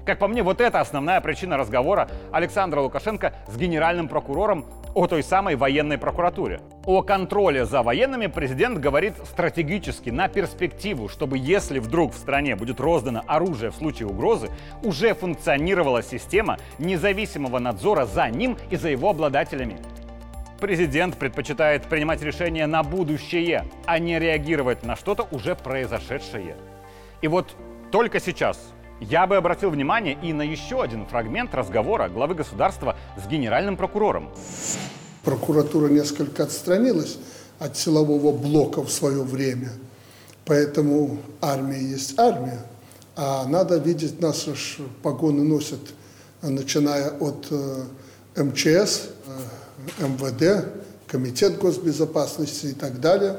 Как 0.05 0.19
по 0.19 0.27
мне, 0.27 0.43
вот 0.43 0.61
это 0.61 0.81
основная 0.81 1.21
причина 1.21 1.57
разговора 1.57 2.09
Александра 2.33 2.81
Лукашенко 2.81 3.35
с 3.47 3.57
генеральным 3.57 4.09
прокурором 4.09 4.67
о 4.95 5.07
той 5.07 5.23
самой 5.23 5.55
военной 5.55 5.97
прокуратуре. 5.97 6.61
О 6.85 7.03
контроле 7.03 7.65
за 7.65 7.85
военными 7.85 8.27
президент 8.27 8.79
говорит 8.79 9.15
стратегически, 9.25 10.11
на 10.11 10.27
перспективу, 10.27 11.09
чтобы 11.09 11.39
если 11.39 11.79
вдруг 11.79 12.15
в 12.15 12.19
стране 12.19 12.57
будет 12.57 12.81
роздано 12.81 13.23
оружие 13.29 13.71
в 13.71 13.77
случае 13.77 14.09
угрозы, 14.09 14.51
уже 14.83 15.15
функционировала 15.15 16.03
система 16.03 16.59
независимого 16.79 17.61
надзора 17.61 18.05
за 18.05 18.29
ним 18.29 18.59
и 18.71 18.77
за 18.77 18.89
его 18.89 19.11
обладателями. 19.11 19.79
Президент 20.61 21.17
предпочитает 21.17 21.85
принимать 21.85 22.23
решения 22.23 22.67
на 22.67 22.83
будущее, 22.83 23.67
а 23.87 24.01
не 24.01 24.19
реагировать 24.19 24.85
на 24.85 24.97
что-то 24.97 25.29
уже 25.31 25.55
произошедшее. 25.55 26.57
И 27.21 27.29
вот 27.29 27.57
только 27.93 28.19
сейчас 28.19 28.73
я 29.03 29.27
бы 29.27 29.37
обратил 29.37 29.71
внимание 29.71 30.19
и 30.23 30.33
на 30.33 30.43
еще 30.43 30.83
один 30.83 31.07
фрагмент 31.07 31.55
разговора 31.55 32.09
главы 32.09 32.35
государства 32.35 32.97
с 33.23 33.27
генеральным 33.29 33.77
прокурором. 33.77 34.31
Прокуратура 35.25 35.89
несколько 35.89 36.45
отстранилась 36.45 37.19
от 37.59 37.77
силового 37.77 38.37
блока 38.37 38.83
в 38.83 38.91
свое 38.91 39.23
время, 39.23 39.71
поэтому 40.45 41.19
армия 41.41 41.81
есть 41.81 42.19
армия, 42.19 42.59
а 43.17 43.47
надо 43.47 43.77
видеть, 43.77 44.21
наши 44.21 44.55
погоны 45.03 45.43
носят, 45.43 45.81
начиная 46.41 47.11
от 47.11 47.47
э, 47.51 48.43
МЧС, 48.43 49.11
э, 49.99 50.07
МВД, 50.07 50.69
Комитет 51.07 51.59
госбезопасности 51.59 52.67
и 52.69 52.73
так 52.73 52.99
далее. 52.99 53.37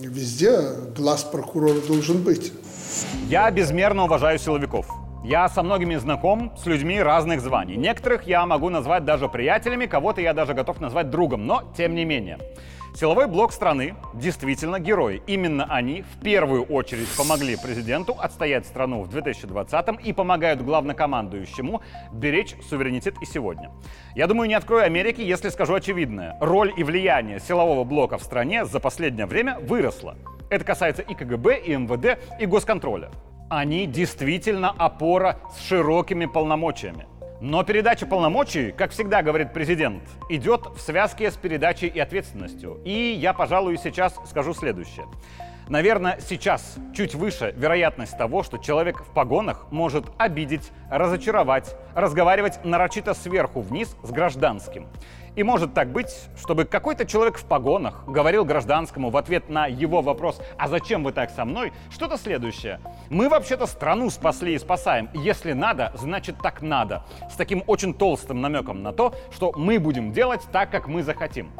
Везде 0.00 0.60
глаз 0.94 1.24
прокурора 1.24 1.80
должен 1.80 2.22
быть. 2.22 2.52
Я 3.28 3.50
безмерно 3.50 4.04
уважаю 4.04 4.38
силовиков. 4.38 4.86
Я 5.24 5.48
со 5.48 5.62
многими 5.62 5.96
знаком, 5.96 6.52
с 6.56 6.66
людьми 6.66 7.02
разных 7.02 7.40
званий. 7.40 7.76
Некоторых 7.76 8.24
я 8.24 8.44
могу 8.44 8.68
назвать 8.68 9.04
даже 9.04 9.28
приятелями, 9.28 9.86
кого-то 9.86 10.20
я 10.20 10.34
даже 10.34 10.52
готов 10.52 10.80
назвать 10.80 11.08
другом, 11.08 11.46
но 11.46 11.62
тем 11.76 11.94
не 11.94 12.04
менее. 12.04 12.38
Силовой 12.94 13.26
блок 13.26 13.52
страны 13.52 13.96
действительно 14.14 14.78
герои. 14.78 15.20
Именно 15.26 15.64
они 15.64 16.02
в 16.02 16.22
первую 16.22 16.62
очередь 16.62 17.08
помогли 17.16 17.56
президенту 17.56 18.14
отстоять 18.16 18.66
страну 18.66 19.02
в 19.02 19.08
2020 19.08 20.06
и 20.06 20.12
помогают 20.12 20.62
главнокомандующему 20.62 21.82
беречь 22.12 22.54
суверенитет 22.68 23.16
и 23.20 23.26
сегодня. 23.26 23.72
Я 24.14 24.28
думаю, 24.28 24.48
не 24.48 24.54
открою 24.54 24.84
Америки, 24.84 25.20
если 25.20 25.48
скажу 25.48 25.74
очевидное. 25.74 26.38
Роль 26.40 26.72
и 26.76 26.84
влияние 26.84 27.40
силового 27.40 27.82
блока 27.82 28.16
в 28.16 28.22
стране 28.22 28.64
за 28.64 28.78
последнее 28.78 29.26
время 29.26 29.58
выросла. 29.58 30.16
Это 30.48 30.64
касается 30.64 31.02
и 31.02 31.14
КГБ, 31.14 31.62
и 31.66 31.74
МВД, 31.74 32.20
и 32.38 32.46
госконтроля. 32.46 33.10
Они 33.50 33.86
действительно 33.86 34.70
опора 34.70 35.40
с 35.52 35.66
широкими 35.66 36.26
полномочиями. 36.26 37.08
Но 37.40 37.62
передача 37.64 38.06
полномочий, 38.06 38.72
как 38.72 38.92
всегда 38.92 39.22
говорит 39.22 39.52
президент, 39.52 40.02
идет 40.30 40.66
в 40.76 40.80
связке 40.80 41.30
с 41.30 41.36
передачей 41.36 41.88
и 41.88 41.98
ответственностью. 41.98 42.80
И 42.84 43.12
я, 43.18 43.32
пожалуй, 43.32 43.76
сейчас 43.76 44.18
скажу 44.28 44.54
следующее. 44.54 45.06
Наверное, 45.68 46.18
сейчас 46.20 46.76
чуть 46.94 47.14
выше 47.14 47.54
вероятность 47.56 48.16
того, 48.18 48.42
что 48.42 48.58
человек 48.58 49.00
в 49.02 49.10
погонах 49.14 49.66
может 49.70 50.04
обидеть, 50.18 50.70
разочаровать, 50.90 51.74
разговаривать 51.94 52.62
нарочито 52.64 53.14
сверху 53.14 53.60
вниз 53.60 53.96
с 54.02 54.10
гражданским. 54.10 54.86
И 55.36 55.42
может 55.42 55.74
так 55.74 55.90
быть, 55.90 56.28
чтобы 56.36 56.64
какой-то 56.64 57.06
человек 57.06 57.36
в 57.38 57.44
погонах 57.44 58.04
говорил 58.06 58.44
гражданскому 58.44 59.10
в 59.10 59.16
ответ 59.16 59.48
на 59.48 59.66
его 59.66 60.00
вопрос 60.00 60.40
«А 60.56 60.68
зачем 60.68 61.02
вы 61.02 61.12
так 61.12 61.30
со 61.30 61.44
мной?» 61.44 61.72
что-то 61.90 62.16
следующее. 62.16 62.80
«Мы 63.10 63.28
вообще-то 63.28 63.66
страну 63.66 64.10
спасли 64.10 64.54
и 64.54 64.58
спасаем. 64.58 65.10
Если 65.12 65.52
надо, 65.52 65.92
значит 65.96 66.36
так 66.40 66.62
надо». 66.62 67.04
С 67.30 67.34
таким 67.34 67.64
очень 67.66 67.94
толстым 67.94 68.40
намеком 68.40 68.82
на 68.82 68.92
то, 68.92 69.12
что 69.32 69.52
мы 69.56 69.80
будем 69.80 70.12
делать 70.12 70.42
так, 70.52 70.70
как 70.70 70.86
мы 70.86 71.02
захотим. 71.02 71.50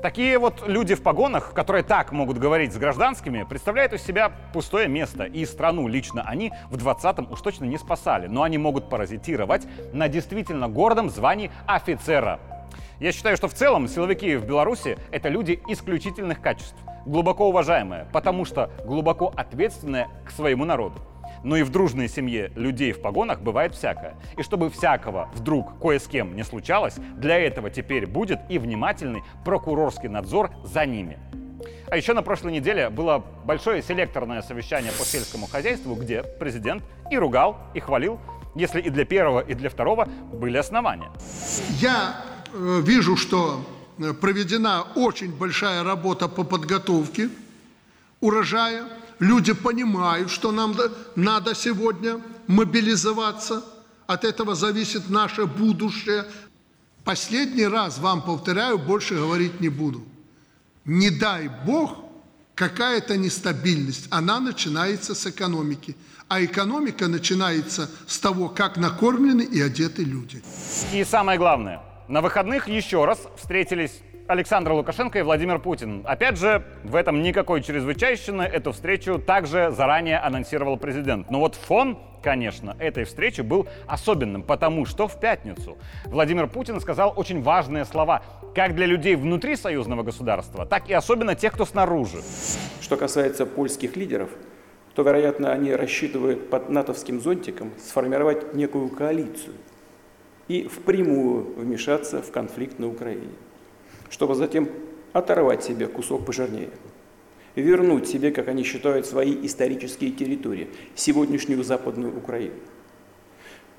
Такие 0.00 0.38
вот 0.38 0.62
люди 0.68 0.94
в 0.94 1.02
погонах, 1.02 1.52
которые 1.54 1.82
так 1.82 2.12
могут 2.12 2.38
говорить 2.38 2.72
с 2.72 2.76
гражданскими, 2.76 3.42
представляют 3.42 3.92
из 3.92 4.02
себя 4.04 4.30
пустое 4.52 4.86
место. 4.86 5.24
И 5.24 5.44
страну 5.44 5.88
лично 5.88 6.22
они 6.22 6.52
в 6.70 6.76
20-м 6.76 7.32
уж 7.32 7.40
точно 7.40 7.64
не 7.64 7.78
спасали. 7.78 8.28
Но 8.28 8.44
они 8.44 8.58
могут 8.58 8.88
паразитировать 8.88 9.66
на 9.92 10.08
действительно 10.08 10.68
гордом 10.68 11.10
звании 11.10 11.50
офицера. 11.66 12.38
Я 13.00 13.12
считаю, 13.12 13.36
что 13.36 13.46
в 13.46 13.54
целом 13.54 13.86
силовики 13.86 14.34
в 14.34 14.44
Беларуси— 14.44 14.98
это 15.12 15.28
люди 15.28 15.60
исключительных 15.68 16.40
качеств. 16.40 16.76
глубоко 17.06 17.48
уважаемое, 17.48 18.06
потому 18.12 18.44
что 18.44 18.70
глубоко 18.84 19.32
ответственное 19.34 20.08
к 20.26 20.30
своему 20.30 20.64
народу. 20.64 21.00
Но 21.44 21.56
и 21.56 21.62
в 21.62 21.70
дружной 21.70 22.08
семье 22.08 22.50
людей 22.56 22.92
в 22.92 23.00
погонах 23.00 23.40
бывает 23.40 23.74
всякое. 23.74 24.16
И 24.36 24.42
чтобы 24.42 24.68
всякого 24.68 25.30
вдруг 25.34 25.78
кое 25.78 26.00
с 26.00 26.06
кем 26.06 26.34
не 26.34 26.42
случалось, 26.42 26.96
для 27.16 27.38
этого 27.38 27.70
теперь 27.70 28.06
будет 28.06 28.40
и 28.48 28.58
внимательный 28.58 29.22
прокурорский 29.44 30.08
надзор 30.08 30.50
за 30.64 30.84
ними. 30.84 31.18
А 31.90 31.96
еще 31.96 32.12
на 32.12 32.22
прошлой 32.22 32.52
неделе 32.52 32.90
было 32.90 33.24
большое 33.44 33.82
селекторное 33.82 34.42
совещание 34.42 34.92
по 34.92 35.04
сельскому 35.04 35.46
хозяйству, 35.46 35.94
где 35.94 36.22
президент 36.22 36.82
и 37.10 37.16
ругал, 37.16 37.58
и 37.74 37.80
хвалил, 37.80 38.18
если 38.54 38.80
и 38.80 38.90
для 38.90 39.04
первого, 39.04 39.40
и 39.40 39.54
для 39.54 39.70
второго 39.70 40.06
были 40.32 40.58
основания. 40.58 41.10
Я 41.80 42.16
вижу, 42.54 43.16
что 43.16 43.64
э, 43.98 44.12
проведена 44.12 44.82
очень 44.94 45.32
большая 45.32 45.82
работа 45.82 46.28
по 46.28 46.44
подготовке 46.44 47.30
урожая. 48.20 48.84
Люди 49.18 49.52
понимают, 49.52 50.30
что 50.30 50.52
нам 50.52 50.76
надо 51.16 51.54
сегодня 51.54 52.20
мобилизоваться. 52.46 53.64
От 54.06 54.24
этого 54.24 54.54
зависит 54.54 55.10
наше 55.10 55.46
будущее. 55.46 56.24
Последний 57.04 57.66
раз 57.66 57.98
вам 57.98 58.22
повторяю, 58.22 58.78
больше 58.78 59.14
говорить 59.14 59.60
не 59.60 59.68
буду. 59.68 60.04
Не 60.84 61.10
дай 61.10 61.50
Бог, 61.66 61.96
какая-то 62.54 63.16
нестабильность. 63.16 64.06
Она 64.10 64.40
начинается 64.40 65.14
с 65.14 65.26
экономики. 65.26 65.96
А 66.28 66.44
экономика 66.44 67.08
начинается 67.08 67.90
с 68.06 68.18
того, 68.18 68.48
как 68.48 68.76
накормлены 68.76 69.42
и 69.42 69.60
одеты 69.60 70.04
люди. 70.04 70.42
И 70.92 71.04
самое 71.04 71.38
главное, 71.38 71.80
на 72.08 72.22
выходных 72.22 72.68
еще 72.68 73.04
раз 73.04 73.28
встретились 73.36 74.00
Александр 74.26 74.72
Лукашенко 74.72 75.18
и 75.18 75.22
Владимир 75.22 75.58
Путин. 75.58 76.02
Опять 76.06 76.38
же, 76.38 76.64
в 76.84 76.94
этом 76.96 77.22
никакой 77.22 77.62
чрезвычайщины. 77.62 78.42
Эту 78.42 78.72
встречу 78.72 79.18
также 79.18 79.70
заранее 79.70 80.18
анонсировал 80.18 80.78
президент. 80.78 81.30
Но 81.30 81.40
вот 81.40 81.54
фон, 81.54 81.98
конечно, 82.22 82.76
этой 82.78 83.04
встречи 83.04 83.42
был 83.42 83.68
особенным, 83.86 84.42
потому 84.42 84.86
что 84.86 85.06
в 85.06 85.20
пятницу 85.20 85.78
Владимир 86.06 86.46
Путин 86.46 86.80
сказал 86.80 87.12
очень 87.14 87.42
важные 87.42 87.84
слова 87.84 88.22
как 88.54 88.74
для 88.74 88.86
людей 88.86 89.14
внутри 89.14 89.54
союзного 89.54 90.02
государства, 90.02 90.66
так 90.66 90.88
и 90.88 90.94
особенно 90.94 91.34
тех, 91.34 91.52
кто 91.52 91.64
снаружи. 91.64 92.18
Что 92.80 92.96
касается 92.96 93.44
польских 93.46 93.96
лидеров, 93.96 94.30
то, 94.94 95.02
вероятно, 95.02 95.52
они 95.52 95.74
рассчитывают 95.74 96.50
под 96.50 96.70
натовским 96.70 97.20
зонтиком 97.20 97.70
сформировать 97.78 98.54
некую 98.54 98.88
коалицию 98.88 99.54
и 100.48 100.66
впрямую 100.66 101.54
вмешаться 101.56 102.22
в 102.22 102.30
конфликт 102.30 102.78
на 102.78 102.88
Украине 102.88 103.28
чтобы 104.10 104.34
затем 104.34 104.68
оторвать 105.12 105.64
себе 105.64 105.86
кусок 105.86 106.24
пожирнее, 106.24 106.70
вернуть 107.54 108.08
себе, 108.08 108.30
как 108.30 108.48
они 108.48 108.62
считают, 108.62 109.06
свои 109.06 109.34
исторические 109.46 110.10
территории, 110.10 110.68
сегодняшнюю 110.94 111.62
Западную 111.64 112.16
Украину. 112.16 112.54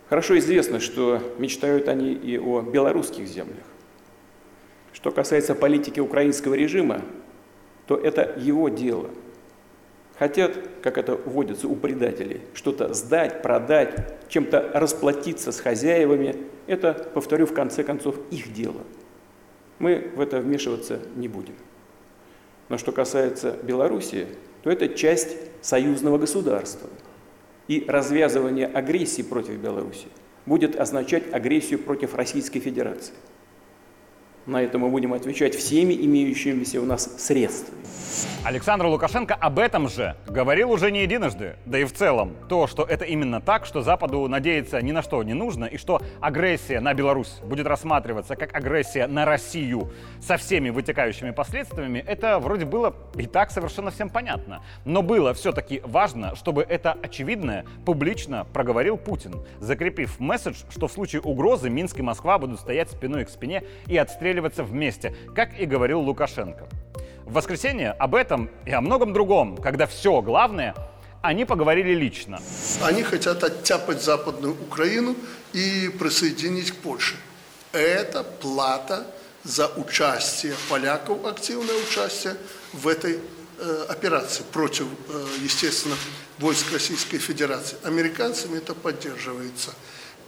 Хорошо 0.09 0.37
известно, 0.39 0.79
что 0.79 1.21
мечтают 1.37 1.87
они 1.87 2.13
и 2.13 2.37
о 2.37 2.61
белорусских 2.61 3.27
землях. 3.27 3.63
Что 4.91 5.11
касается 5.11 5.53
политики 5.55 5.99
украинского 5.99 6.55
режима, 6.55 7.01
то 7.85 7.95
это 7.95 8.35
его 8.37 8.69
дело. 8.69 9.09
Хотят, 10.17 10.57
как 10.81 10.97
это 10.97 11.15
водится 11.15 11.67
у 11.67 11.75
предателей, 11.75 12.41
что-то 12.53 12.93
сдать, 12.93 13.41
продать, 13.41 14.29
чем-то 14.29 14.71
расплатиться 14.73 15.51
с 15.51 15.59
хозяевами, 15.59 16.35
это, 16.69 16.93
повторю, 17.13 17.45
в 17.45 17.53
конце 17.53 17.83
концов, 17.83 18.15
их 18.31 18.53
дело– 18.53 18.81
мы 19.79 20.11
в 20.15 20.19
это 20.19 20.39
вмешиваться 20.39 20.99
не 21.15 21.27
будем. 21.27 21.55
Но 22.67 22.77
что 22.77 22.91
касается 22.91 23.57
Белоруссии, 23.63 24.27
то 24.61 24.69
это 24.69 24.89
часть 24.89 25.37
союзного 25.61 26.17
государства. 26.17 26.89
И 27.67 27.85
развязывание 27.87 28.67
агрессии 28.67 29.21
против 29.21 29.55
Беларуси 29.55 30.07
будет 30.45 30.75
означать 30.75 31.33
агрессию 31.33 31.79
против 31.79 32.13
Российской 32.13 32.59
Федерации. 32.59 33.13
На 34.49 34.63
это 34.63 34.79
мы 34.79 34.89
будем 34.89 35.13
отвечать 35.13 35.53
всеми 35.53 35.93
имеющимися 35.93 36.81
у 36.81 36.85
нас 36.85 37.07
средствами. 37.19 37.79
Александр 38.43 38.85
Лукашенко 38.85 39.35
об 39.35 39.59
этом 39.59 39.89
же 39.89 40.15
говорил 40.27 40.71
уже 40.71 40.91
не 40.91 41.03
единожды. 41.03 41.57
Да 41.65 41.77
и 41.77 41.83
в 41.83 41.93
целом, 41.93 42.35
то, 42.47 42.67
что 42.67 42.83
это 42.83 43.05
именно 43.05 43.41
так, 43.41 43.65
что 43.65 43.81
Западу 43.81 44.27
надеяться 44.27 44.81
ни 44.81 44.91
на 44.91 45.01
что 45.01 45.21
не 45.23 45.33
нужно, 45.33 45.65
и 45.65 45.77
что 45.77 46.01
агрессия 46.19 46.79
на 46.79 46.93
Беларусь 46.93 47.39
будет 47.43 47.67
рассматриваться 47.67 48.35
как 48.35 48.55
агрессия 48.55 49.07
на 49.07 49.25
Россию 49.25 49.91
со 50.21 50.37
всеми 50.37 50.69
вытекающими 50.69 51.31
последствиями, 51.31 52.03
это 52.05 52.39
вроде 52.39 52.65
было 52.65 52.95
и 53.17 53.27
так 53.27 53.51
совершенно 53.51 53.91
всем 53.91 54.09
понятно. 54.09 54.63
Но 54.85 55.01
было 55.01 55.33
все-таки 55.33 55.81
важно, 55.85 56.35
чтобы 56.35 56.63
это 56.63 56.97
очевидное 57.03 57.65
публично 57.85 58.47
проговорил 58.53 58.97
Путин, 58.97 59.35
закрепив 59.59 60.19
месседж, 60.19 60.63
что 60.69 60.87
в 60.87 60.91
случае 60.91 61.21
угрозы 61.21 61.69
Минск 61.69 61.99
и 61.99 62.01
Москва 62.01 62.39
будут 62.39 62.59
стоять 62.59 62.89
спиной 62.89 63.25
к 63.25 63.29
спине 63.29 63.63
и 63.85 63.97
отстреливаться 64.39 64.63
вместе, 64.63 65.15
как 65.35 65.59
и 65.59 65.65
говорил 65.65 65.99
Лукашенко. 66.01 66.67
В 67.25 67.33
воскресенье 67.33 67.91
об 67.91 68.15
этом 68.15 68.49
и 68.65 68.71
о 68.71 68.81
многом 68.81 69.13
другом, 69.13 69.57
когда 69.57 69.85
все 69.85 70.21
главное, 70.21 70.75
они 71.21 71.45
поговорили 71.45 71.93
лично. 71.93 72.41
Они 72.81 73.03
хотят 73.03 73.43
оттяпать 73.43 74.01
Западную 74.01 74.53
Украину 74.53 75.15
и 75.53 75.91
присоединить 75.99 76.71
к 76.71 76.75
Польше. 76.77 77.15
Это 77.71 78.23
плата 78.23 79.05
за 79.43 79.67
участие 79.67 80.53
поляков, 80.69 81.25
активное 81.25 81.75
участие 81.75 82.35
в 82.73 82.87
этой 82.87 83.19
э, 83.59 83.85
операции 83.89 84.43
против, 84.51 84.85
э, 85.09 85.25
естественно, 85.43 85.95
войск 86.39 86.71
Российской 86.73 87.19
Федерации. 87.19 87.77
Американцами 87.83 88.57
это 88.57 88.73
поддерживается. 88.73 89.71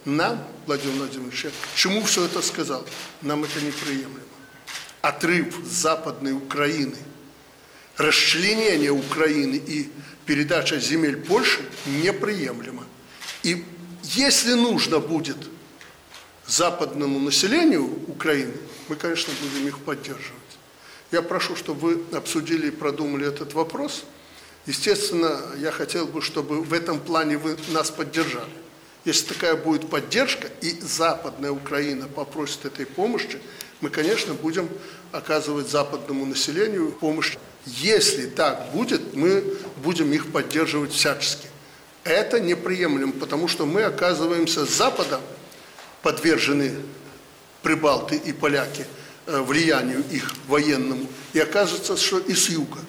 Нам, 0.06 0.44
Владимир 0.66 0.98
Владимирович, 0.98 1.48
чему 1.76 2.04
все 2.04 2.26
это 2.26 2.42
сказал? 2.42 2.86
Нам 3.22 3.44
это 3.44 3.62
неприемлемо 3.62 4.22
отрыв 5.02 5.56
Западной 5.66 6.34
Украины, 6.34 6.96
расчленение 7.98 8.92
Украины 8.92 9.56
и 9.56 9.90
передача 10.26 10.80
земель 10.80 11.18
Польши 11.18 11.62
неприемлемо. 11.86 12.86
И 13.44 13.66
если 14.04 14.54
нужно 14.54 15.00
будет 15.00 15.38
западному 16.48 17.20
населению 17.20 17.86
Украины, 18.08 18.54
мы, 18.88 18.96
конечно, 18.96 19.34
будем 19.42 19.68
их 19.68 19.80
поддерживать. 19.80 20.40
Я 21.12 21.22
прошу, 21.22 21.56
чтобы 21.56 21.96
вы 21.96 22.18
обсудили 22.18 22.68
и 22.68 22.72
продумали 22.72 23.28
этот 23.28 23.54
вопрос. 23.54 24.04
Естественно, 24.66 25.42
я 25.58 25.72
хотел 25.72 26.06
бы, 26.06 26.22
чтобы 26.22 26.62
в 26.62 26.74
этом 26.74 27.00
плане 27.00 27.38
вы 27.38 27.58
нас 27.70 27.90
поддержали. 27.90 28.52
Если 29.04 29.34
такая 29.34 29.56
будет 29.56 29.90
поддержка, 29.90 30.48
и 30.62 30.80
Западная 30.80 31.52
Украина 31.52 32.08
попросит 32.08 32.66
этой 32.66 32.86
помощи, 32.86 33.40
мы, 33.82 33.90
конечно, 33.90 34.36
будем 34.36 34.70
оказывать 35.12 35.70
западному 35.70 36.26
населению 36.26 36.92
помощь. 36.92 37.38
Если 37.66 38.28
так 38.28 38.72
будет, 38.74 39.16
мы 39.16 39.44
будем 39.84 40.12
их 40.14 40.32
поддерживать 40.32 40.94
всячески. 40.94 41.48
Это 42.04 42.40
неприемлемо, 42.40 43.14
потому 43.14 43.48
что 43.48 43.66
мы 43.66 43.84
оказываемся 43.84 44.66
с 44.66 44.70
Запада 44.70 45.20
подвержены 46.02 46.76
прибалты 47.62 48.18
и 48.18 48.34
поляки 48.34 48.86
э, 49.26 49.40
влиянию 49.42 50.04
их 50.12 50.32
военному. 50.48 51.08
И 51.34 51.40
оказывается, 51.40 51.98
что 51.98 52.20
и 52.20 52.34
с 52.34 52.50
юга. 52.50 52.80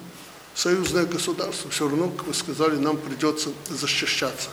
Союзное 0.55 1.05
государство 1.05 1.69
все 1.71 1.87
равно, 1.87 2.09
как 2.09 2.27
вы 2.27 2.33
сказали, 2.33 2.75
нам 2.77 2.97
придется 2.97 3.49
защищаться. 3.69 4.49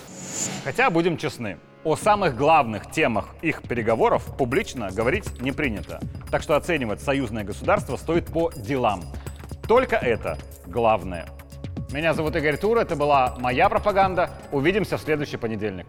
Хотя, 0.64 0.90
будем 0.90 1.16
честны, 1.16 1.59
о 1.83 1.97
самых 1.97 2.37
главных 2.37 2.90
темах 2.90 3.29
их 3.40 3.62
переговоров 3.62 4.25
публично 4.37 4.90
говорить 4.90 5.40
не 5.40 5.53
принято. 5.53 6.01
Так 6.31 6.43
что 6.43 6.57
оценивать 6.57 7.01
союзное 7.01 7.45
государство 7.45 7.97
стоит 7.97 8.27
по 8.27 8.53
делам. 8.55 9.03
Только 9.66 9.97
это 9.97 10.37
главное. 10.66 11.27
Меня 11.90 12.14
зовут 12.14 12.37
Игорь 12.37 12.57
Тур, 12.57 12.79
это 12.79 12.97
была 12.97 13.37
моя 13.38 13.69
пропаганда. 13.69 14.31
Увидимся 14.53 14.97
в 14.97 15.01
следующий 15.01 15.38
понедельник. 15.38 15.87